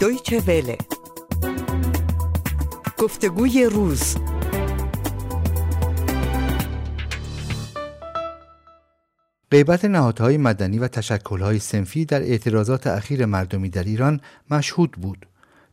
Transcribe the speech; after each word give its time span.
دویچه 0.00 0.40
وله 0.40 0.78
گفتگوی 2.98 3.64
روز 3.64 4.16
غیبت 9.50 9.84
نهادهای 9.84 10.36
مدنی 10.36 10.78
و 10.78 10.88
تشکلهای 10.88 11.58
سنفی 11.58 12.04
در 12.04 12.22
اعتراضات 12.22 12.86
اخیر 12.86 13.26
مردمی 13.26 13.68
در 13.68 13.84
ایران 13.84 14.20
مشهود 14.50 14.92
بود. 14.92 15.26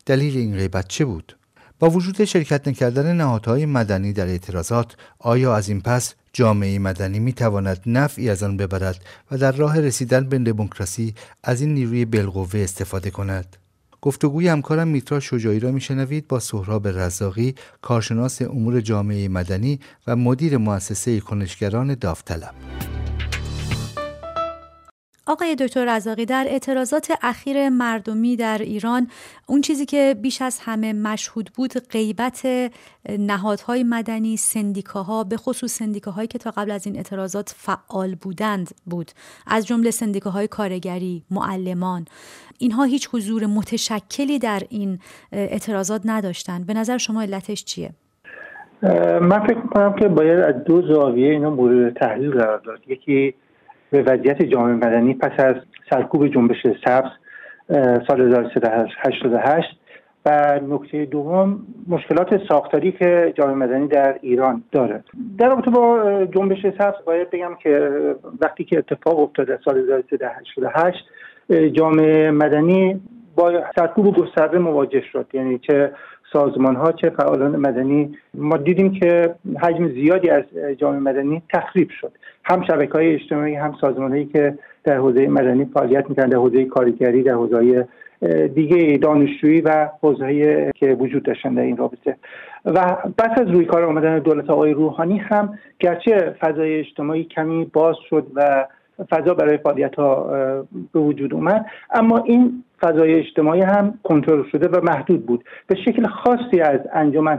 دلیل 0.06 0.38
این 0.38 0.56
غیبت 0.56 0.88
چه 0.88 1.06
بود؟ 1.06 1.38
با 1.80 1.90
وجود 1.90 2.26
شرکت 2.26 2.68
نکردن 2.68 3.16
نهادهای 3.16 3.66
مدنی 3.66 4.14
در 4.14 4.28
اعتراضات 4.28 4.96
آیا 5.20 5.56
از 5.56 5.70
این 5.70 5.82
پس 5.82 6.14
جامعه 6.34 6.80
مدنی 6.80 7.20
می 7.20 7.34
تواند 7.34 7.82
نفعی 7.86 8.30
از 8.30 8.44
آن 8.44 8.58
ببرد 8.58 9.06
و 9.32 9.38
در 9.38 9.52
راه 9.52 9.80
رسیدن 9.80 10.30
به 10.30 10.40
دموکراسی 10.40 11.16
از 11.44 11.62
این 11.62 11.74
نیروی 11.74 12.06
بالقوه 12.06 12.60
استفاده 12.60 13.12
کند 13.12 13.58
گفتگوی 14.02 14.48
همکارم 14.48 14.88
میترا 14.88 15.20
شجاعی 15.20 15.60
را 15.60 15.72
میشنوید 15.72 16.28
با 16.28 16.40
سهراب 16.40 16.88
رزاقی 16.88 17.56
کارشناس 17.82 18.42
امور 18.42 18.82
جامعه 18.82 19.28
مدنی 19.28 19.80
و 20.08 20.16
مدیر 20.16 20.58
مؤسسه 20.58 21.20
کنشگران 21.20 21.96
داوطلب. 21.96 22.77
آقای 25.30 25.56
دکتر 25.56 25.96
رزاقی 25.96 26.26
در 26.26 26.46
اعتراضات 26.48 27.12
اخیر 27.22 27.70
مردمی 27.70 28.36
در 28.36 28.58
ایران 28.58 29.08
اون 29.48 29.62
چیزی 29.62 29.86
که 29.86 30.16
بیش 30.22 30.42
از 30.42 30.60
همه 30.64 30.94
مشهود 30.94 31.50
بود 31.56 31.74
غیبت 31.92 32.48
نهادهای 33.20 33.84
مدنی 33.84 34.38
سندیکاها 34.38 35.24
به 35.24 35.38
خصوص 35.38 35.72
سندیکاهایی 35.74 36.28
که 36.28 36.38
تا 36.38 36.52
قبل 36.52 36.72
از 36.72 36.88
این 36.88 36.96
اعتراضات 36.96 37.56
فعال 37.58 38.16
بودند 38.16 38.70
بود. 38.86 39.12
از 39.48 39.68
جمله 39.68 39.92
سندیکاهای 39.92 40.48
کارگری 40.48 41.24
معلمان. 41.32 42.06
اینها 42.58 42.84
هیچ 42.84 43.10
حضور 43.12 43.46
متشکلی 43.46 44.40
در 44.40 44.64
این 44.70 45.00
اعتراضات 45.32 46.02
نداشتند. 46.06 46.66
به 46.66 46.74
نظر 46.74 46.98
شما 46.98 47.22
علتش 47.22 47.64
چیه؟ 47.64 47.90
من 49.22 49.48
فکر 49.48 49.58
می‌کنم 49.58 49.96
که 50.00 50.08
باید 50.08 50.40
از 50.40 50.64
دو 50.64 50.94
زاویه 50.94 51.32
اینا 51.32 51.50
مورد 51.50 51.94
تحلیل 51.94 52.32
قرار 52.32 52.60
داد. 52.60 52.80
یکی 52.88 53.34
به 53.92 54.02
وضعیت 54.02 54.42
جامعه 54.42 54.74
مدنی 54.74 55.14
پس 55.14 55.40
از 55.40 55.56
سرکوب 55.90 56.28
جنبش 56.28 56.68
سبز 56.86 57.10
سال 58.08 58.22
1388 58.22 59.80
و 60.26 60.60
نکته 60.68 61.06
دوم 61.06 61.60
مشکلات 61.88 62.48
ساختاری 62.48 62.92
که 62.92 63.34
جامعه 63.38 63.56
مدنی 63.56 63.88
در 63.88 64.20
ایران 64.22 64.64
داره. 64.72 65.04
در 65.38 65.48
رابطه 65.48 65.72
با 65.72 66.26
جنبش 66.26 66.62
سبز 66.62 67.06
باید 67.06 67.30
بگم 67.30 67.56
که 67.64 67.92
وقتی 68.42 68.64
که 68.64 68.78
اتفاق 68.78 69.20
افتاد 69.20 69.60
سال 69.66 69.78
1388 69.78 70.98
جامعه 71.74 72.32
مدنی 72.32 73.02
با 73.36 73.64
سرکوب 73.76 74.18
گسترده 74.18 74.60
مواجه 74.60 75.02
شد. 75.12 75.28
یعنی 75.34 75.60
چه 75.60 75.92
سازمان 76.34 76.76
ها 76.76 76.92
چه 76.92 77.10
فعالان 77.10 77.56
مدنی 77.56 78.18
ما 78.34 78.58
دیدیم 78.58 78.92
که 78.92 79.36
حجم 79.62 79.88
زیادی 79.88 80.30
از 80.30 80.44
جامعه 80.78 81.00
مدنی 81.00 81.42
تخریب 81.54 81.90
شد. 81.90 82.12
هم 82.44 82.64
شبکه 82.64 82.94
های 82.94 83.16
اجتماعی 83.16 83.56
هم 83.56 83.76
سازمان 83.82 84.12
هایی 84.12 84.26
که 84.26 84.58
در 84.84 84.98
حوزه 84.98 85.28
مدنی 85.28 85.66
فعالیت 85.66 86.10
می‌کنند 86.10 86.32
در 86.32 86.38
حوزه 86.38 86.66
کارگری 86.66 87.24
در 87.24 87.34
حوزه 87.34 87.88
دیگه 88.56 88.98
دانشجویی 88.98 89.62
و 89.62 89.90
حوزه 90.02 90.72
که 90.76 90.94
وجود 90.94 91.24
داشتن 91.24 91.54
در 91.54 91.62
این 91.62 91.78
رابطه. 91.78 92.16
و 92.66 92.98
بعد 93.18 93.42
از 93.42 93.48
روی 93.50 93.66
کار 93.66 93.84
آمدن 93.84 94.20
دولت 94.20 94.50
آقای 94.50 94.74
روحانی 94.74 95.18
هم 95.18 95.60
گرچه 95.80 96.36
فضای 96.40 96.80
اجتماعی 96.80 97.24
کمی 97.24 97.66
باز 97.66 97.96
شد 98.10 98.28
و 98.36 98.68
فضا 99.10 99.34
برای 99.34 99.58
فعالیت 99.58 99.96
ها 99.96 100.24
به 100.94 101.00
وجود 101.00 101.34
اومد. 101.34 101.66
اما 101.92 102.18
این 102.18 102.64
فضای 102.82 103.14
اجتماعی 103.14 103.62
هم 103.62 103.94
کنترل 104.04 104.44
شده 104.52 104.68
و 104.68 104.82
محدود 104.84 105.26
بود. 105.26 105.44
به 105.68 105.76
شکل 105.76 106.08
خاصی 106.08 106.62
از 106.62 106.80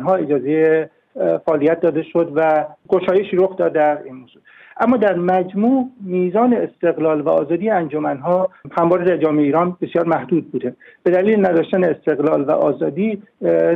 ها 0.04 0.14
اجازه 0.14 0.90
فعالیت 1.46 1.80
داده 1.80 2.02
شد 2.02 2.32
و 2.34 2.64
گشایشی 2.88 3.36
رخ 3.36 3.56
داد 3.56 3.72
در 3.72 4.02
این 4.04 4.14
موضوع. 4.14 4.42
اما 4.80 4.96
در 4.96 5.14
مجموع 5.14 5.88
میزان 6.04 6.54
استقلال 6.54 7.20
و 7.20 7.28
آزادی 7.28 7.70
انجمنها 7.70 8.50
همواره 8.78 9.04
در 9.04 9.16
جامعه 9.16 9.44
ایران 9.44 9.76
بسیار 9.80 10.06
محدود 10.06 10.50
بوده. 10.50 10.74
به 11.02 11.10
دلیل 11.10 11.46
نداشتن 11.46 11.84
استقلال 11.84 12.42
و 12.42 12.50
آزادی 12.50 13.22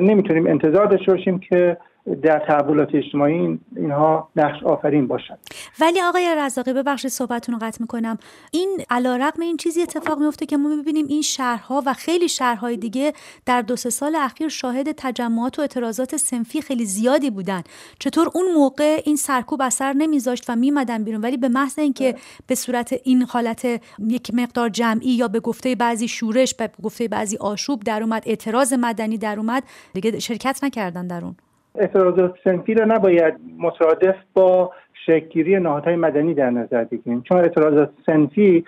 نمی‌تونیم 0.01 0.47
انتظار 0.47 0.87
داشته 0.87 1.13
باشیم 1.13 1.39
که 1.39 1.77
در 2.23 2.43
تحولات 2.49 2.89
اجتماعی 2.95 3.59
اینها 3.77 4.29
نقش 4.37 4.63
آفرین 4.63 5.07
باشند 5.07 5.39
ولی 5.81 6.01
آقای 6.01 6.35
رزاقی 6.39 6.73
ببخشید 6.73 7.11
صحبتتون 7.11 7.55
رو 7.55 7.67
قطع 7.67 7.79
می‌کنم. 7.81 8.19
این 8.53 8.85
علیرغم 8.91 9.43
این 9.43 9.57
چیزی 9.57 9.83
اتفاق 9.83 10.19
میفته 10.19 10.47
که 10.47 10.57
ما 10.57 10.69
می‌بینیم 10.69 11.07
این 11.09 11.23
شهرها 11.23 11.83
و 11.87 11.95
خیلی 11.95 12.29
شهرهای 12.29 12.77
دیگه 12.77 13.13
در 13.47 13.63
دو 13.63 13.77
سه 13.77 13.91
سال 13.91 14.17
اخیر 14.17 14.49
شاهد 14.49 14.93
تجمعات 14.97 15.59
و 15.59 15.63
اعتراضات 15.63 16.17
سنفی 16.17 16.61
خیلی 16.63 16.85
زیادی 16.85 17.31
بودن. 17.31 17.63
چطور 17.99 18.31
اون 18.35 18.53
موقع 18.55 19.03
این 19.05 19.17
سرکوب 19.17 19.63
اثر 19.63 19.93
نمیذاشت 19.93 20.51
و 20.51 20.57
میمدن 20.57 21.05
بیرون؟ 21.05 21.21
ولی 21.21 21.37
به 21.37 21.49
محض 21.49 21.79
اینکه 21.79 22.15
به 22.47 22.55
صورت 22.55 22.95
این 23.05 23.23
حالت 23.23 23.65
یک 23.99 24.35
مقدار 24.35 24.69
جمعی 24.69 25.11
یا 25.11 25.29
به 25.29 25.41
گفته 25.41 25.75
بعضی 25.75 26.09
شورش 26.09 26.55
به 26.55 26.71
گفته 26.83 27.09
بعضی 27.09 27.37
آشوب 27.37 27.83
در 27.83 28.03
اومد 28.03 28.23
اعتراض 28.27 28.73
مدنی 28.73 29.19
در 29.19 29.39
اومد 29.39 29.63
دیگه 29.95 30.19
شرکت 30.19 30.65
نکردن 30.65 31.07
در 31.07 31.25
اون. 31.25 31.37
اعتراضات 31.79 32.35
سنفی 32.45 32.75
را 32.75 32.85
نباید 32.85 33.35
مترادف 33.59 34.15
با 34.35 34.73
شکلگیری 35.07 35.61
نهادهای 35.61 35.97
مدنی 35.97 36.35
در 36.35 36.51
نظر 36.51 36.85
بگیریم. 36.85 37.23
چون 37.29 37.39
اعتراضات 37.39 37.91
سنفی 38.07 38.65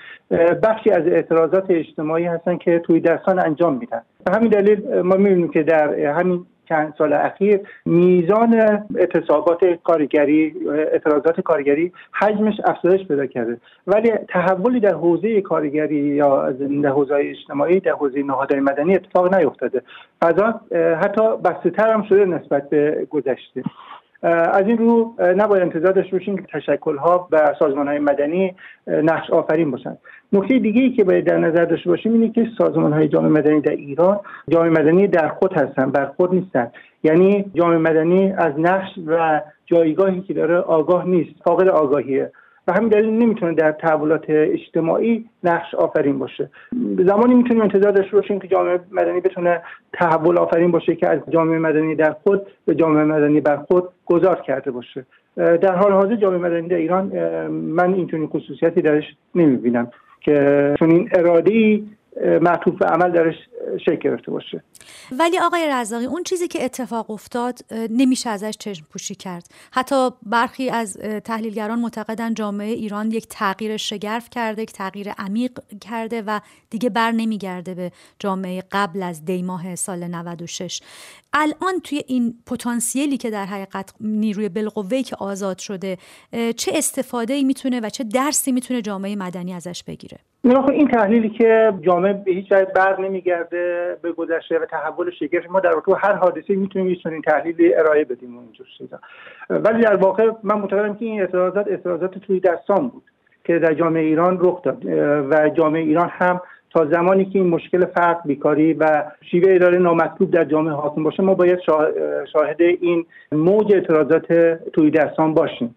بخشی 0.63 0.91
از 0.91 1.07
اعتراضات 1.07 1.71
اجتماعی 1.71 2.25
هستن 2.25 2.57
که 2.57 2.79
توی 2.79 3.01
دستان 3.01 3.39
انجام 3.39 3.77
میدن. 3.77 4.03
به 4.25 4.33
همین 4.33 4.49
دلیل 4.49 5.01
ما 5.03 5.17
می‌بینیم 5.17 5.49
که 5.49 5.63
در 5.63 5.99
همین 5.99 6.47
چند 6.69 6.95
سال 6.99 7.13
اخیر 7.13 7.61
میزان 7.87 8.85
اعتصابات 8.97 9.65
کارگری 9.85 10.55
اعتراضات 10.93 11.41
کارگری 11.41 11.93
حجمش 12.13 12.55
افزایش 12.65 13.09
پیدا 13.09 13.27
کرده. 13.27 13.57
ولی 13.87 14.11
تحولی 14.29 14.81
در 14.81 14.95
حوزه 14.95 15.41
کارگری 15.41 15.97
یا 15.97 16.53
در 16.83 16.89
حوزه 16.89 17.15
اجتماعی 17.15 17.81
در 17.81 17.93
حوزه 17.93 18.23
نهادهای 18.23 18.61
مدنی 18.61 18.95
اتفاق 18.95 19.35
نیفتاده. 19.35 19.83
فضا 20.23 20.61
حتی 21.03 21.37
بسته 21.37 21.71
تر 21.71 21.93
هم 21.93 22.03
شده 22.03 22.25
نسبت 22.25 22.69
به 22.71 23.07
گذشته. 23.11 23.63
از 24.29 24.67
این 24.67 24.79
رو 24.79 25.15
نباید 25.19 25.63
انتظار 25.63 25.93
داشته 25.93 26.13
باشیم 26.19 26.37
که 26.37 26.43
تشکل 26.53 26.97
ها 26.97 27.29
و 27.33 27.55
سازمان 27.59 27.89
های 27.89 27.99
مدنی 27.99 28.55
نقش 28.87 29.31
آفرین 29.31 29.71
باشند. 29.71 29.99
نکته 30.33 30.59
دیگه 30.59 30.83
ای 30.83 30.91
که 30.91 31.05
باید 31.05 31.25
در 31.25 31.39
نظر 31.39 31.65
داشته 31.65 31.91
باشیم 31.91 32.13
اینه 32.13 32.31
که 32.31 32.47
سازمان 32.59 32.93
های 32.93 33.09
جامعه 33.09 33.31
مدنی 33.31 33.61
در 33.61 33.73
ایران 33.73 34.21
جامعه 34.49 34.71
مدنی 34.71 35.07
در 35.07 35.29
خود 35.29 35.53
هستن 35.53 35.91
بر 35.91 36.07
خود 36.07 36.35
نیستن. 36.35 36.71
یعنی 37.03 37.45
جامعه 37.55 37.79
مدنی 37.79 38.33
از 38.33 38.53
نقش 38.59 38.91
و 39.07 39.41
جایگاهی 39.67 40.21
که 40.21 40.35
داره 40.35 40.57
آگاه 40.57 41.09
نیست 41.09 41.31
فاقد 41.45 41.69
آگاهیه. 41.69 42.33
و 42.69 42.73
همین 42.73 42.89
دلیل 42.89 43.11
نمی‌تونه 43.11 43.55
در 43.55 43.73
تحولات 43.73 44.25
اجتماعی 44.29 45.25
نقش 45.45 45.75
آفرین 45.75 46.19
باشه. 46.19 46.51
زمانی 46.99 47.35
می‌تونیم 47.35 47.63
انتظار 47.63 47.93
داشته 47.93 48.17
باشیم 48.17 48.39
که 48.39 48.49
جامعه 48.49 48.81
مدنی 48.93 49.21
بتونه 49.21 49.63
تحول 49.93 50.39
آفرین 50.39 50.71
باشه 50.71 50.95
که 50.95 51.09
از 51.09 51.19
جامعه 51.31 51.59
مدنی 51.59 51.95
در 51.95 52.13
خود 52.13 52.43
به 52.67 52.75
جامعه 52.75 53.05
مدنی 53.05 53.41
بر 53.41 53.57
خود 53.57 53.89
گذار 54.07 54.41
کرده 54.41 54.71
باشه. 54.71 55.07
در 55.37 55.75
حال 55.75 55.93
حاضر 55.93 56.17
جامعه 56.17 56.39
مدنی 56.39 56.69
در 56.69 56.77
ایران 56.77 57.07
من 57.49 57.95
این 57.95 58.27
خصوصیتی 58.27 58.83
درش 58.83 59.05
نمی‌بینم 59.35 59.91
که 60.21 60.75
چون 60.79 60.91
این 60.91 61.09
اراده 61.13 61.81
معطوف 62.41 62.79
به 62.79 62.87
عمل 62.87 63.11
درش 63.11 63.35
شکل 63.79 63.97
گرفته 63.97 64.31
باشه. 64.31 64.63
ولی 65.13 65.39
آقای 65.39 65.69
رزاقی 65.71 66.05
اون 66.05 66.23
چیزی 66.23 66.49
که 66.49 66.65
اتفاق 66.65 67.11
افتاد 67.11 67.59
نمیشه 67.91 68.31
ازش 68.31 68.57
چشم 68.59 68.87
پوشی 68.91 69.15
کرد. 69.15 69.47
حتی 69.73 70.11
برخی 70.23 70.71
از 70.71 70.97
تحلیلگران 71.25 71.79
معتقدن 71.79 72.35
جامعه 72.35 72.73
ایران 72.73 73.11
یک 73.11 73.27
تغییر 73.31 73.77
شگرف 73.77 74.31
کرده 74.31 74.63
یک 74.63 74.73
تغییر 74.73 75.11
عمیق 75.11 75.59
کرده 75.81 76.23
و 76.23 76.41
دیگه 76.71 76.91
بر 76.91 77.11
نمیگرده 77.11 77.75
به 77.75 77.93
جامعه 78.19 78.63
قبل 78.73 79.03
از 79.03 79.25
دیماه 79.25 79.75
سال 79.75 80.07
96 80.07 80.81
الان 81.33 81.81
توی 81.85 82.03
این 82.07 82.35
پتانسیلی 82.47 83.17
که 83.17 83.31
در 83.31 83.47
حقیقت 83.47 83.95
نیروی 84.01 84.49
بالقوه‌ای 84.49 85.03
که 85.03 85.17
آزاد 85.17 85.59
شده 85.59 85.99
چه 86.57 86.73
استفاده 86.75 87.35
ای 87.35 87.45
می‌تونه 87.45 87.81
و 87.81 87.89
چه 87.89 88.05
درسی 88.05 88.53
می‌تونه 88.53 88.83
جامعه 88.83 89.17
مدنی 89.17 89.55
ازش 89.55 89.83
بگیره؟ 89.83 90.19
این 90.45 90.89
تحلیلی 90.89 91.31
که 91.31 91.73
جامعه 91.81 92.13
به 92.13 92.33
هیچ 92.33 92.49
جای 92.49 92.67
بر 92.77 93.01
نمیگرده 93.01 93.97
به 94.03 94.13
گذشته 94.13 94.59
تحول 94.75 95.11
شگرف 95.11 95.51
ما 95.51 95.61
در 95.61 95.73
تو 95.85 95.95
هر 95.95 96.13
حادثه 96.13 96.55
می‌تونیم 96.55 96.89
یه 96.89 96.97
چنین 96.97 97.23
تحلیلی 97.23 97.75
ارائه 97.75 98.05
بدیم 98.05 98.39
اینجور 98.39 98.67
چیزا. 98.79 98.99
ولی 99.51 99.83
در 99.83 99.97
واقع 99.97 100.31
من 100.43 100.59
معتقدم 100.59 100.95
که 100.95 101.05
این 101.05 101.21
اعتراضات 101.21 101.69
اعتراضات 101.69 102.19
توی 102.19 102.41
دستان 102.41 102.89
بود 102.89 103.03
که 103.45 103.59
در 103.59 103.75
جامعه 103.75 104.03
ایران 104.03 104.39
رخ 104.41 104.63
داد. 104.63 104.85
و 105.31 105.49
جامعه 105.49 105.83
ایران 105.83 106.09
هم 106.09 106.41
تا 106.71 106.87
زمانی 106.87 107.25
که 107.25 107.39
این 107.39 107.49
مشکل 107.49 107.85
فقر 107.85 108.21
بیکاری 108.25 108.75
و 108.75 109.05
شیوه 109.31 109.55
اداره 109.55 109.79
نامطلوب 109.79 110.31
در 110.31 110.45
جامعه 110.45 110.75
حاکم 110.75 111.03
باشه 111.03 111.23
ما 111.23 111.35
باید 111.35 111.59
شاهد 112.33 112.61
این 112.61 113.07
موج 113.33 113.75
اعتراضات 113.75 114.33
توی 114.73 114.91
دستان 114.91 115.35
باشیم. 115.35 115.75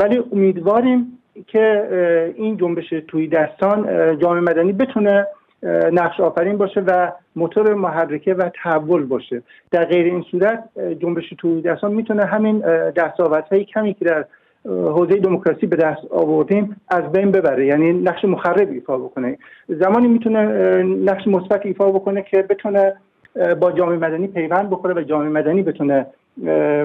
ولی 0.00 0.22
امیدواریم 0.32 1.18
که 1.46 1.88
این 2.36 2.56
جنبش 2.56 2.88
توی 3.08 3.28
دستان 3.28 4.18
جامعه 4.18 4.40
مدنی 4.40 4.72
بتونه 4.72 5.26
نقش 5.92 6.20
آفرین 6.20 6.56
باشه 6.56 6.80
و 6.80 7.12
موتور 7.36 7.74
محرکه 7.74 8.34
و 8.34 8.50
تحول 8.62 9.04
باشه. 9.04 9.42
در 9.70 9.84
غیر 9.84 10.04
این 10.04 10.24
صورت 10.30 10.64
جنبش 10.98 11.24
توحید 11.38 11.68
اسلام 11.68 11.94
می‌تونه 11.94 12.24
همین 12.24 12.58
دستاوردهای 12.90 13.64
کمی 13.64 13.94
که 13.94 14.04
در 14.04 14.24
حوزه 14.64 15.16
دموکراسی 15.16 15.66
به 15.66 15.76
دست 15.76 16.04
آوردیم 16.10 16.80
از 16.88 17.12
بین 17.12 17.30
ببره. 17.30 17.66
یعنی 17.66 17.92
نقش 17.92 18.24
مخرب 18.24 18.70
ایفا 18.70 18.98
بکنه. 18.98 19.38
زمانی 19.68 20.08
می‌تونه 20.08 20.42
نقش 20.82 21.26
مثبت 21.26 21.66
ایفا 21.66 21.92
بکنه 21.92 22.22
که 22.22 22.42
بتونه 22.42 22.96
با 23.60 23.72
جامعه 23.72 23.98
مدنی 23.98 24.26
پیوند 24.26 24.70
بخوره 24.70 24.94
و 24.94 25.02
جامعه 25.02 25.28
مدنی 25.28 25.62
بتونه 25.62 26.06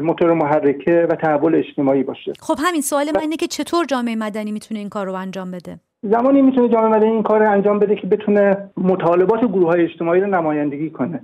موتور 0.01 0.33
محرکه 0.33 1.07
و 1.09 1.15
تحول 1.15 1.55
اجتماعی 1.55 2.03
باشه. 2.03 2.33
خب 2.39 2.55
همین 2.67 2.81
سوال 2.81 3.05
من 3.15 3.21
اینه 3.21 3.35
که 3.35 3.47
چطور 3.47 3.85
جامعه 3.85 4.15
مدنی 4.15 4.51
می‌تونه 4.51 4.79
این 4.79 4.89
کار 4.89 5.05
رو 5.05 5.13
انجام 5.13 5.51
بده؟ 5.51 5.79
زمانی 6.03 6.41
می‌تونه 6.41 6.69
جامعه 6.69 6.89
مدنی 6.89 7.11
این 7.11 7.23
کار 7.23 7.39
رو 7.39 7.51
انجام 7.51 7.79
بده 7.79 7.95
که 7.95 8.07
بتونه 8.07 8.57
مطالبات 8.77 9.45
گروه 9.45 9.67
های 9.67 9.83
اجتماعی 9.83 10.21
رو 10.21 10.27
نمایندگی 10.27 10.89
کنه. 10.89 11.21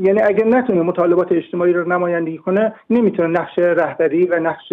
یعنی 0.00 0.20
اگر 0.22 0.44
نتونه 0.44 0.82
مطالبات 0.82 1.32
اجتماعی 1.32 1.72
رو 1.72 1.88
نمایندگی 1.88 2.38
کنه 2.38 2.72
نمی‌تونه 2.90 3.28
نقش 3.40 3.58
رهبری 3.58 4.26
و 4.26 4.40
نقش 4.40 4.72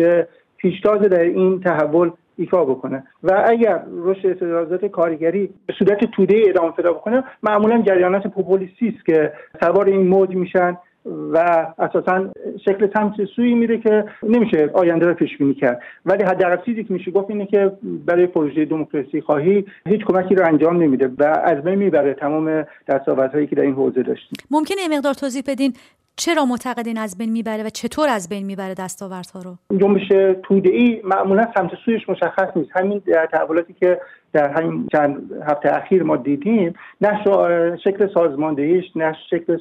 پیشتاز 0.58 1.02
در 1.02 1.20
این 1.20 1.60
تحول 1.60 2.12
ایفا 2.38 2.66
بکنه. 2.66 3.04
و 3.24 3.44
اگر 3.48 3.84
رشد 4.04 4.28
اعتراضات 4.28 4.86
کارگری 4.86 5.50
به 5.66 5.74
صورت 5.80 6.06
توده 6.06 6.44
ادامه 6.48 6.72
پیدا 6.72 6.94
بکنه 6.94 7.24
معمولا 7.44 7.82
جریانات 7.82 8.28
پوپولیستی 8.28 8.94
است 8.96 9.06
که 9.06 9.34
سوار 9.60 9.86
این 9.86 10.08
موج 10.08 10.36
میشن 10.36 10.78
و 11.06 11.38
اساسا 11.80 12.30
شکل 12.66 12.90
سمت 12.94 13.26
سوی 13.36 13.54
میره 13.54 13.78
که 13.78 14.06
نمیشه 14.24 14.70
آینده 14.74 15.06
رو 15.06 15.14
پیش 15.14 15.38
بینی 15.38 15.54
کرد. 15.54 15.82
ولی 16.06 16.24
حداقل 16.24 16.58
چیزی 16.66 16.84
که 16.84 16.94
میشه 16.94 17.12
گفت 17.12 17.30
اینه 17.30 17.46
که 17.46 17.72
برای 18.06 18.28
پروژه 18.28 18.66
دموکراسی 18.66 19.22
خواهی 19.22 19.66
هیچ 19.88 20.02
کمکی 20.06 20.36
رو 20.36 20.48
انجام 20.48 20.84
نمیده 20.84 21.08
و 21.18 21.24
از 21.44 21.64
بین 21.64 21.76
می‌بره 21.76 22.14
تمام 22.14 22.66
دستاوردهایی 22.88 23.48
که 23.48 23.56
در 23.56 23.64
این 23.64 23.74
حوزه 23.74 24.04
داشتیم. 24.04 24.38
ممکنه 24.52 24.82
یه 24.82 24.98
مقدار 24.98 25.14
توضیح 25.14 25.44
بدین 25.48 25.74
چرا 26.16 26.46
معتقدین 26.46 26.98
از 26.98 27.18
بین 27.18 27.32
می‌بره 27.32 27.64
و 27.64 27.70
چطور 27.70 28.10
از 28.10 28.30
بین 28.30 28.46
می‌بره 28.46 28.74
دستاوردها 28.74 29.42
رو؟ 29.42 29.78
جنبش 29.78 30.08
توده 30.44 30.70
ای 30.70 31.02
معمولا 31.04 31.48
سمت 31.58 31.72
سویش 31.86 32.10
مشخص 32.10 32.48
نیست. 32.56 32.70
همین 32.76 33.02
تحولاتی 33.32 33.74
که 33.74 34.02
در 34.34 34.50
همین 34.50 34.88
چند 34.92 35.32
هفته 35.48 35.76
اخیر 35.76 36.04
ما 36.04 36.18
دیدیم 36.18 36.74
نه 37.02 37.24
شکل 37.84 38.14
سازماندهیش 38.14 38.86
نه 38.96 39.16
شکل 39.30 39.58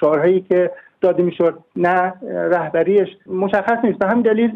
شعارهایی 0.00 0.40
که 0.40 0.70
داده 1.06 1.22
می‌شد 1.22 1.54
نه 1.76 2.12
رهبریش. 2.56 3.08
مشخص 3.26 3.84
نیست. 3.84 3.98
به 3.98 4.06
همین 4.06 4.22
دلیل 4.22 4.50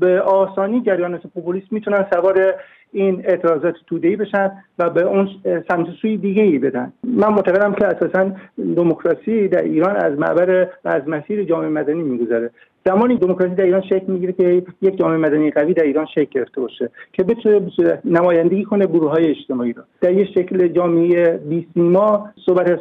به 0.00 0.20
آسانی 0.20 0.80
جریانات 0.80 1.26
پوپولیست 1.34 1.72
می‌تونن 1.72 2.06
سوار 2.12 2.54
این 2.92 3.22
اعتراضات 3.24 3.74
ای 3.90 4.16
بشن 4.16 4.50
و 4.78 4.90
به 4.90 5.02
اون 5.02 5.28
سمت 5.68 5.86
سوی 6.02 6.16
دیگه 6.16 6.42
ای 6.42 6.58
بدن. 6.58 6.92
من 7.04 7.28
معتقدم 7.28 7.72
که 7.72 7.86
اساسا 7.86 8.30
دموکراسی 8.76 9.48
در 9.48 9.62
ایران 9.62 9.96
از 9.96 10.18
معبر 10.18 10.68
و 10.84 10.88
از 10.88 11.08
مسیر 11.08 11.44
جامعه 11.44 11.68
مدنی 11.68 12.02
میگذره. 12.02 12.50
زمانی 12.86 13.16
دموکراسی 13.16 13.54
در 13.54 13.64
ایران 13.64 13.80
شکل 13.80 14.06
می‌گیره 14.06 14.32
که 14.32 14.62
یک 14.82 14.96
جامعه 14.98 15.16
مدنی 15.16 15.50
قوی 15.50 15.74
در 15.74 15.82
ایران 15.82 16.06
شکل 16.06 16.30
گرفته 16.30 16.60
باشه 16.60 16.90
که 17.12 17.22
بتونه 17.22 17.60
نمایندگی 18.04 18.64
کنه 18.64 18.86
گروه 18.86 19.10
های 19.10 19.30
اجتماعی 19.30 19.72
رو 19.72 19.82
در 20.00 20.12
یک 20.12 20.28
شکل 20.28 20.68
جامعه 20.68 21.40
بی 21.48 21.68
سیما 21.74 22.28
صحبت 22.46 22.78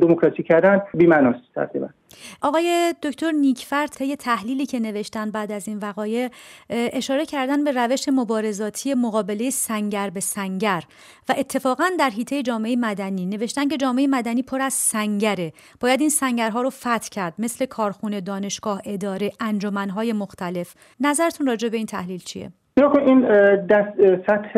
دموکراسی 0.00 0.42
کردن 0.42 0.82
بی‌معناست 0.94 1.40
تقریبا. 1.54 1.88
آقای 2.40 2.94
دکتر 3.02 3.30
نیکفرت 3.30 4.00
یه 4.00 4.16
تحلیلی 4.16 4.66
که 4.66 4.80
نوشتن 4.80 5.30
بعد 5.30 5.52
از 5.52 5.68
این 5.68 5.78
وقایع 5.78 6.30
اشاره 6.70 7.26
کردن 7.26 7.64
به 7.64 7.72
روش 7.72 8.08
مبارزاتی 8.08 8.94
مقابله 8.94 9.50
سنگر 9.50 10.10
به 10.10 10.20
سنگر 10.20 10.84
و 11.28 11.34
اتفاقا 11.38 11.90
در 11.98 12.10
حیطه 12.10 12.42
جامعه 12.42 12.76
مدنی 12.76 13.26
نوشتن 13.26 13.68
که 13.68 13.76
جامعه 13.76 14.06
مدنی 14.06 14.42
پر 14.42 14.60
از 14.60 14.74
سنگره. 14.74 15.52
باید 15.80 16.00
این 16.00 16.10
سنگرها 16.10 16.62
رو 16.62 16.70
فتح 16.70 17.08
کرد 17.10 17.34
مثل 17.38 17.66
کارخونه 17.66 18.20
دانشگاه 18.20 18.82
اداره 18.84 19.32
انجمنهای 19.40 20.12
مختلف. 20.12 20.74
نظرتون 21.00 21.46
راجع 21.46 21.68
به 21.68 21.76
این 21.76 21.86
تحلیل 21.86 22.20
چیه؟ 22.22 22.52
این 22.88 23.20
دست 23.56 23.92
سطح 24.26 24.52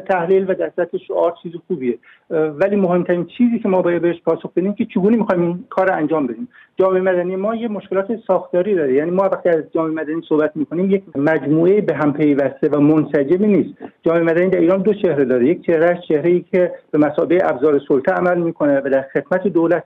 تحلیل 0.00 0.50
و 0.50 0.54
دست 0.54 0.96
شعار 0.96 1.34
چیز 1.42 1.52
خوبیه. 1.66 1.98
ولی 2.30 2.76
مهمترین 2.76 3.26
چیزی 3.26 3.58
که 3.58 3.68
ما 3.68 3.82
باید 3.82 4.02
بهش 4.02 4.20
پاسخ 4.20 4.52
بدیم 4.56 4.74
که 4.74 4.84
چگونه 4.84 5.16
می‌خوایم 5.16 5.42
این 5.42 5.64
کار 5.70 5.92
انجام 5.92 6.26
بدیم. 6.26 6.48
جامعه 6.76 7.00
مدنی 7.00 7.36
ما 7.36 7.54
یه 7.54 7.68
مشکلات 7.68 8.06
ساختاری 8.26 8.74
داره. 8.74 8.94
یعنی 8.94 9.10
ما 9.10 9.22
وقتی 9.22 9.48
از 9.48 9.62
جامعه 9.74 9.94
مدنی 9.94 10.22
صحبت 10.28 10.52
می‌کنیم 10.54 10.90
یک 10.90 11.02
مجموعه 11.16 11.80
به 11.80 11.94
هم 11.94 12.12
پیوسته 12.12 12.68
و 12.68 12.80
منسجمی 12.80 13.46
نیست. 13.46 13.78
جامعه 14.02 14.22
مدنی 14.22 14.48
در 14.48 14.60
ایران 14.60 14.82
دو 14.82 14.94
چهره 14.94 15.24
داره. 15.24 15.46
یک 15.46 15.66
چهره 15.66 16.00
چهره 16.08 16.30
ای 16.30 16.44
که 16.52 16.72
به 16.90 16.98
مسابقه 16.98 17.38
ابزار 17.44 17.80
سلطه 17.88 18.12
عمل 18.12 18.38
می‌کنه 18.38 18.80
و 18.80 18.90
در 18.90 19.04
خدمت 19.12 19.48
دولت 19.48 19.84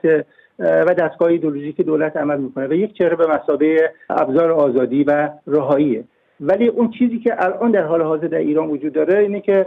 و 0.59 0.93
دستگاه 0.93 1.29
ایدولوژیک 1.29 1.81
دولت 1.81 2.17
عمل 2.17 2.37
می‌کنه 2.37 2.67
و 2.67 2.73
یک 2.73 2.93
چهره 2.93 3.15
به 3.15 3.27
مسابقه 3.27 3.91
ابزار 4.09 4.51
آزادی 4.51 5.03
و 5.03 5.29
رهاییه 5.47 6.03
ولی 6.41 6.67
اون 6.67 6.89
چیزی 6.89 7.19
که 7.19 7.45
الان 7.45 7.71
در 7.71 7.83
حال 7.83 8.01
حاضر 8.01 8.27
در 8.27 8.37
ایران 8.37 8.69
وجود 8.69 8.93
داره 8.93 9.19
اینه 9.19 9.41
که 9.41 9.65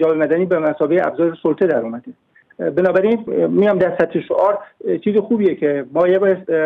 جامعه 0.00 0.18
مدنی 0.18 0.44
به 0.46 0.58
مسابقه 0.58 1.02
ابزار 1.06 1.38
سلطه 1.42 1.66
در 1.66 1.80
اومده. 1.80 2.12
بنابراین 2.58 3.24
میام 3.48 3.78
در 3.78 3.96
سطح 3.98 4.20
شعار 4.20 4.58
چیز 5.04 5.16
خوبیه 5.16 5.54
که 5.54 5.84
ما 5.92 6.08
یه 6.08 6.18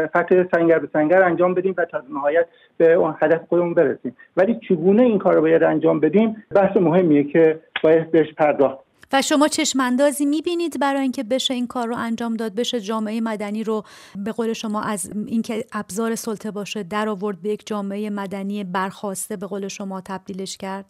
فتح 0.06 0.44
سنگر 0.54 0.78
به 0.78 0.88
سنگر 0.92 1.22
انجام 1.22 1.54
بدیم 1.54 1.74
و 1.78 1.84
تا 1.84 2.02
نهایت 2.14 2.46
به 2.76 2.92
اون 2.92 3.14
هدف 3.22 3.40
خودمون 3.48 3.74
برسیم. 3.74 4.16
ولی 4.36 4.60
چگونه 4.68 5.02
این 5.02 5.18
کار 5.18 5.34
رو 5.34 5.40
باید 5.40 5.62
انجام 5.62 6.00
بدیم؟ 6.00 6.44
بحث 6.54 6.76
مهمیه 6.76 7.24
که 7.24 7.58
باید 7.82 8.10
بهش 8.10 8.32
پرداخت 8.32 8.85
و 9.12 9.22
شما 9.22 9.48
چشماندازی 9.48 10.26
می‌بینید 10.26 10.80
برای 10.80 11.02
اینکه 11.02 11.22
بشه 11.22 11.54
این 11.54 11.66
کار 11.66 11.88
رو 11.88 11.96
انجام 11.98 12.34
داد 12.34 12.54
بشه 12.54 12.80
جامعه 12.80 13.20
مدنی 13.20 13.64
رو 13.64 13.82
به 14.24 14.32
قول 14.32 14.52
شما 14.52 14.82
از 14.82 15.10
اینکه 15.26 15.64
ابزار 15.72 16.14
سلطه 16.14 16.50
باشه 16.50 16.82
در 16.82 17.08
آورد 17.08 17.42
به 17.42 17.48
یک 17.48 17.66
جامعه 17.66 18.10
مدنی 18.10 18.64
برخواسته 18.64 19.36
به 19.36 19.46
قول 19.46 19.68
شما 19.68 20.00
تبدیلش 20.00 20.56
کرد؟ 20.56 20.84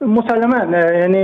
مسلما. 0.00 0.78
یعنی 0.78 1.22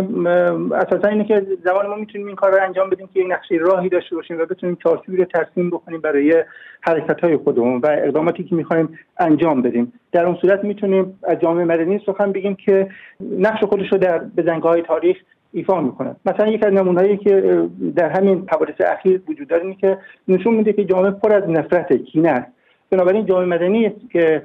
اساسا 0.75 1.09
اینه 1.09 1.25
که 1.25 1.47
زمان 1.65 1.87
ما 1.87 1.95
می‌تونیم 1.95 2.27
این 2.27 2.37
کار 2.37 2.53
رو 2.53 2.63
انجام 2.63 2.91
بدیم 2.91 3.09
که 3.15 3.21
یک 3.21 3.27
نقشه 3.31 3.55
راهی 3.55 3.89
داشته 3.89 4.17
باشیم 4.17 4.39
و 4.39 4.47
بتونیم 4.47 4.79
چارچوبی 4.83 5.17
رو 5.17 5.25
ترسیم 5.25 5.71
بکنیم 5.71 6.01
برای 6.01 6.45
حرکت 6.81 7.21
های 7.21 7.37
خودمون 7.37 7.81
و 7.81 7.87
اقداماتی 7.87 8.45
که 8.45 8.55
می‌خوایم 8.55 8.99
انجام 9.19 9.63
بدیم. 9.63 9.93
در 10.13 10.27
اون 10.27 10.39
صورت 10.41 10.65
می‌تونیم 10.65 11.19
از 11.23 11.39
جامعه 11.39 11.65
مدنی 11.65 12.01
سخن 12.07 12.33
بگیم 12.33 12.55
که 12.55 12.89
نقش 13.21 13.65
خودش 13.65 13.93
رو 13.93 13.99
در 13.99 14.19
بزنگاه 14.19 14.81
تاریخ 14.81 15.17
ایفا 15.53 15.81
می‌کنه. 15.81 16.17
مثلا 16.27 16.49
یک 16.49 16.67
از 16.67 16.73
نمونهایی 16.73 17.17
که 17.17 17.65
در 17.97 18.11
همین 18.11 18.45
حوادث 18.53 18.81
اخیر 18.81 19.23
وجود 19.29 19.49
داره 19.49 19.75
که 19.75 19.99
نشون 20.29 20.55
میده 20.55 20.73
که 20.73 20.85
جامعه 20.85 21.11
پر 21.11 21.33
از 21.33 21.49
نفرت 21.49 21.93
کینه 21.93 22.29
است. 22.29 22.53
بنابراین 22.93 23.27
جامعه 23.27 23.47
مدنی 23.47 23.93
که 24.13 24.43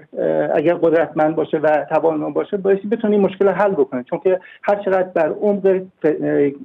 اگر 0.55 0.73
قدرتمند 0.73 1.35
باشه 1.35 1.57
و 1.57 1.85
توانمند 1.89 2.33
باشه 2.33 2.57
بایستی 2.57 2.87
بتونه 2.87 3.13
این 3.13 3.25
مشکل 3.25 3.49
حل 3.49 3.71
بکنه 3.71 4.03
چون 4.03 4.19
که 4.19 4.39
هر 4.63 4.75
چقدر 4.75 5.03
بر 5.03 5.29
عمق 5.29 5.81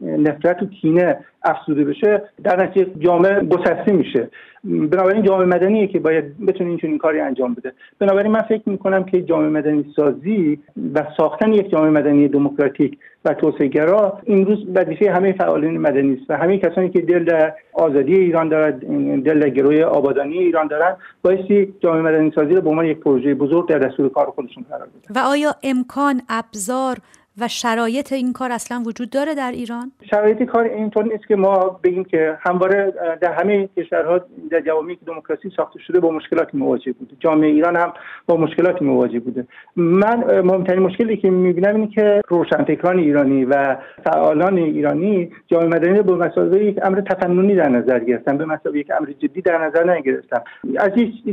نفرت 0.02 0.62
و 0.62 0.66
کینه 0.66 1.18
افزوده 1.44 1.84
بشه 1.84 2.22
در 2.44 2.62
نتیجه 2.62 2.86
جامعه 2.98 3.40
گسسته 3.40 3.92
میشه. 3.92 4.28
بنابراین 4.64 5.22
جامعه 5.22 5.46
مدنیه 5.46 5.86
که 5.86 5.98
باید 5.98 6.46
بتونه 6.46 6.70
این 6.70 6.78
چنین 6.78 6.98
کاری 6.98 7.20
انجام 7.20 7.54
بده. 7.54 7.72
بنابراین 7.98 8.32
من 8.32 8.40
فکر 8.40 8.68
می‌کنم 8.68 9.04
که 9.04 9.22
جامعه 9.22 9.48
مدنی 9.48 9.84
سازی 9.96 10.58
و 10.94 11.06
ساختن 11.16 11.52
یک 11.52 11.70
جامعه 11.70 11.90
مدنی 11.90 12.28
دموکراتیک 12.28 12.98
و 13.24 13.34
توسعه 13.34 13.66
گرا 13.66 14.18
امروز 14.26 14.66
وظیفه 14.74 15.12
همه 15.12 15.32
فعالین 15.32 15.78
مدنی 15.78 16.12
است 16.12 16.30
و 16.30 16.36
همه 16.36 16.58
کسانی 16.58 16.90
که 16.90 17.00
دل 17.00 17.24
در 17.24 17.54
آزادی 17.72 18.16
ایران 18.16 18.48
دارند 18.48 18.80
دل 19.24 19.40
در 19.40 19.48
گروه 19.48 19.80
آبادانی 19.80 20.38
ایران 20.38 20.66
دارند 20.66 20.96
بایستی 21.22 21.72
جامعه 21.81 22.02
مدنی 22.02 22.33
سازی 22.35 22.55
رو 22.55 22.61
به 22.61 22.71
عنوان 22.71 22.85
یک 22.85 22.99
پروژه 23.00 23.35
بزرگ 23.35 23.69
در 23.69 23.79
دستور 23.79 24.09
کار 24.09 24.31
خودشون 24.31 24.64
قرار 24.71 24.87
بدن 24.87 25.21
و 25.21 25.26
آیا 25.26 25.55
امکان 25.62 26.23
ابزار 26.29 26.99
و 27.40 27.48
شرایط 27.48 28.12
این 28.12 28.32
کار 28.32 28.52
اصلا 28.52 28.82
وجود 28.86 29.10
داره 29.10 29.34
در 29.34 29.52
ایران؟ 29.52 29.92
شرایط 30.10 30.42
کار 30.42 30.64
اینطور 30.64 31.04
نیست 31.04 31.26
که 31.28 31.36
ما 31.36 31.80
بگیم 31.84 32.04
که 32.04 32.38
همواره 32.40 32.92
در 33.20 33.32
همه 33.32 33.68
کشورها 33.76 34.20
در 34.50 34.60
جوامعی 34.60 34.96
که 34.96 35.04
دموکراسی 35.04 35.50
ساخته 35.56 35.78
شده 35.78 36.00
با 36.00 36.10
مشکلاتی 36.10 36.58
مواجه 36.58 36.92
بوده. 36.92 37.16
جامعه 37.20 37.50
ایران 37.50 37.76
هم 37.76 37.92
با 38.26 38.36
مشکلاتی 38.36 38.84
مواجه 38.84 39.20
بوده. 39.20 39.46
من 39.76 40.40
مهمترین 40.44 40.82
مشکلی 40.82 41.16
که 41.16 41.30
می‌بینم 41.30 41.74
اینه 41.74 41.88
که 41.88 42.20
روشنفکران 42.28 42.98
ایرانی 42.98 43.44
و 43.44 43.76
فعالان 44.04 44.58
ایرانی 44.58 45.30
جامعه 45.46 45.68
مدنی 45.68 46.02
به 46.02 46.14
مسابقه 46.14 46.64
یک 46.64 46.78
امر 46.82 47.00
تفننی 47.00 47.54
در 47.54 47.68
نظر 47.68 47.98
گرفتن 47.98 48.36
به 48.38 48.44
مسابقه 48.44 48.78
یک 48.78 48.90
امر 49.00 49.08
جدی 49.18 49.42
در 49.42 49.66
نظر 49.66 49.90
نگرفتن. 49.96 50.40
از 50.78 50.90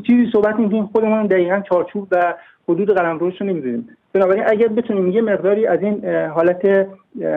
چیزی 0.08 0.30
صحبت 0.32 0.56
می‌کنیم 0.56 0.86
خودمون 0.86 1.28
دقیقا 1.28 1.62
چارچوب 1.70 2.08
و 2.12 2.34
حدود 2.70 2.92
قلمروش 2.92 3.42
رو 3.42 3.48
نمی‌دونیم. 3.48 3.90
بنابراین 4.14 4.44
اگر 4.48 4.68
بتونیم 4.68 5.08
یه 5.08 5.22
مقداری 5.22 5.68
از 5.68 5.80
این 5.82 6.06
حالت 6.16 6.88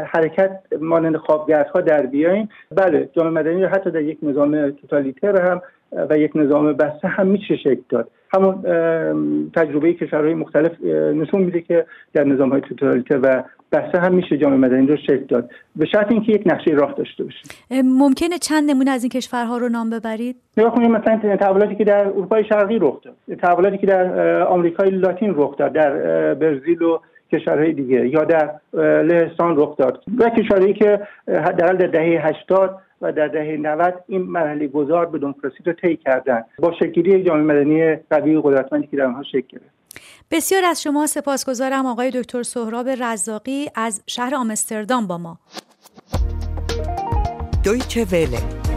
حرکت 0.06 0.60
مانند 0.80 1.16
خوابگردها 1.16 1.80
در 1.80 2.06
بیایم 2.06 2.48
بله 2.70 3.08
جامعه 3.16 3.32
مدنی 3.32 3.62
رو 3.62 3.68
حتی 3.68 3.90
در 3.90 4.02
یک 4.02 4.18
نظام 4.22 4.70
توتالیتر 4.70 5.50
هم 5.50 5.62
و 6.10 6.18
یک 6.18 6.30
نظام 6.34 6.72
بسته 6.72 7.08
هم 7.08 7.26
میشه 7.26 7.56
شکل 7.56 7.82
داد. 7.88 8.10
همون 8.34 8.62
تجربه 9.54 9.92
کشورهای 9.92 10.34
مختلف 10.34 10.72
نشون 11.14 11.42
میده 11.42 11.60
که 11.60 11.86
در 12.12 12.24
نظام 12.24 12.50
های 12.50 12.60
توتالیته 12.60 13.18
و 13.18 13.42
بسته 13.72 14.00
هم 14.00 14.14
میشه 14.14 14.38
جامعه 14.38 14.58
مدنی 14.58 14.86
رو 14.86 14.96
شکل 14.96 15.24
داد. 15.28 15.50
به 15.76 15.86
شرط 15.86 16.12
اینکه 16.12 16.32
یک 16.32 16.42
نقشه 16.46 16.70
راه 16.70 16.92
داشته 16.92 17.24
باشه 17.24 17.38
ممکنه 17.84 18.38
چند 18.38 18.70
نمونه 18.70 18.90
از 18.90 19.02
این 19.02 19.10
کشورها 19.10 19.56
رو 19.56 19.68
نام 19.68 19.90
ببرید؟ 19.90 20.36
نگاه 20.56 20.74
کنید 20.74 20.90
مثلا 20.90 21.36
تحولاتی 21.36 21.74
که 21.74 21.84
در 21.84 22.06
اروپای 22.06 22.44
شرقی 22.44 22.78
رخ 22.78 23.00
داد 23.02 23.38
تحولاتی 23.38 23.78
که 23.78 23.86
در 23.86 24.42
آمریکای 24.42 24.90
لاتین 24.90 25.34
رخ 25.36 25.56
داد 25.56 25.72
در 25.72 25.90
برزیل 26.34 26.82
و 26.82 26.98
کشورهای 27.32 27.72
دیگه 27.72 28.08
یا 28.08 28.24
در 28.24 28.50
لهستان 29.02 29.56
رخ 29.56 29.76
داد. 29.76 30.04
و 30.18 30.30
کشورهایی 30.30 30.74
که 30.74 31.00
در 31.26 31.72
دهه 31.72 32.26
80 32.26 32.78
و 33.02 33.12
در 33.12 33.28
دهه 33.28 33.56
90 33.56 33.94
این 34.08 34.22
مرحله 34.22 34.66
گذار 34.66 35.06
به 35.06 35.18
دموکراسی 35.18 35.62
رو 35.64 35.72
طی 35.72 35.96
کردن. 35.96 36.44
با 36.58 36.72
شکلی 36.72 37.22
جامعه 37.22 37.42
مدنی 37.44 37.96
قوی 38.10 38.34
و 38.34 38.40
قدرتمندی 38.40 38.86
که 38.86 38.96
در 38.96 39.04
آنها 39.04 39.22
شکل 39.22 39.46
گرفت. 39.48 39.81
بسیار 40.30 40.64
از 40.64 40.82
شما 40.82 41.06
سپاسگزارم 41.06 41.86
آقای 41.86 42.10
دکتر 42.10 42.42
سهراب 42.42 42.88
رزاقی 42.88 43.70
از 43.74 44.02
شهر 44.06 44.34
آمستردام 44.34 45.06
با 45.06 45.18
ما. 45.18 45.38
دویچه 47.64 48.04
وله. 48.04 48.71